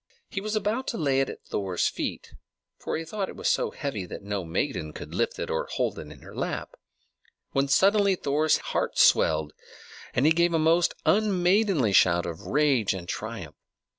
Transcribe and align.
He 0.31 0.41
was 0.41 0.55
about 0.55 0.87
to 0.87 0.97
lay 0.97 1.19
it 1.21 1.29
at 1.29 1.45
Thor's 1.45 1.87
feet 1.87 2.33
(for 2.79 2.97
he 2.97 3.05
thought 3.05 3.29
it 3.29 3.39
so 3.45 3.69
heavy 3.69 4.03
that 4.07 4.23
no 4.23 4.43
maiden 4.43 4.93
could 4.93 5.13
lift 5.13 5.37
it 5.37 5.51
or 5.51 5.67
hold 5.73 5.99
it 5.99 6.07
in 6.11 6.21
her 6.23 6.33
lap), 6.33 6.75
when 7.51 7.67
suddenly 7.67 8.15
Thor's 8.15 8.57
heart 8.73 8.97
swelled, 8.97 9.53
and 10.15 10.25
he 10.25 10.31
gave 10.31 10.55
a 10.55 10.57
most 10.57 10.95
unmaidenly 11.05 11.93
shout 11.93 12.25
of 12.25 12.47
rage 12.47 12.95
and 12.95 13.07
triumph. 13.07 13.53